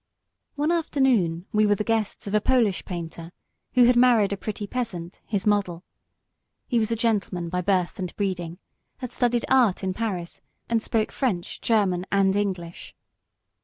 [0.55, 3.31] One afternoon we were the guests of a Polish painter,
[3.75, 5.83] who had married a pretty peasant, his model.
[6.67, 8.57] He was a gentleman by birth and breeding,
[8.97, 12.95] had studied art in Paris and spoke French, German and English.